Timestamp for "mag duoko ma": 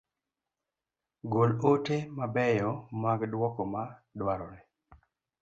3.01-3.83